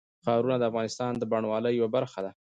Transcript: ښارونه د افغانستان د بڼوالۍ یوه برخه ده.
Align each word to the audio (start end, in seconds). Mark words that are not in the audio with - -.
ښارونه 0.23 0.55
د 0.59 0.63
افغانستان 0.69 1.11
د 1.17 1.23
بڼوالۍ 1.31 1.73
یوه 1.75 1.89
برخه 1.95 2.19
ده. 2.25 2.31